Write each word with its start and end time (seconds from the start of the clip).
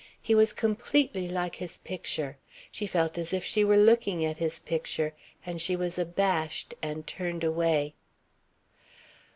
He 0.19 0.33
was 0.33 0.51
completely 0.51 1.29
like 1.29 1.57
his 1.57 1.77
picture. 1.77 2.39
She 2.71 2.87
felt 2.87 3.19
as 3.19 3.33
if 3.33 3.45
she 3.45 3.63
were 3.63 3.77
looking 3.77 4.25
at 4.25 4.37
his 4.37 4.57
picture 4.57 5.13
and 5.45 5.61
she 5.61 5.75
was 5.75 5.99
abashed 5.99 6.73
and 6.81 7.05
turned 7.05 7.43
away. 7.43 7.93